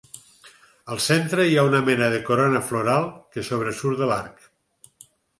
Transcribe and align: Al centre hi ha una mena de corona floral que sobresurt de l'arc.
Al 0.93 1.01
centre 1.07 1.43
hi 1.49 1.59
ha 1.59 1.65
una 1.67 1.81
mena 1.89 2.07
de 2.13 2.21
corona 2.29 2.61
floral 2.69 3.05
que 3.35 3.43
sobresurt 3.49 4.01
de 4.01 4.07
l'arc. 4.13 4.41